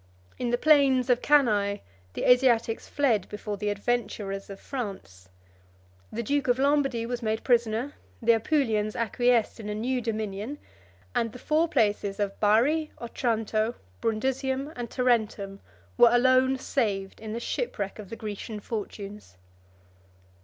[0.39, 1.83] In the plains of Cannae,
[2.15, 5.29] the Asiatics fled before the adventurers of France;
[6.11, 10.57] the duke of Lombardy was made prisoner; the Apulians acquiesced in a new dominion;
[11.13, 15.59] and the four places of Bari, Otranto, Brundusium, and Tarentum,
[15.99, 19.37] were alone saved in the shipwreck of the Grecian fortunes.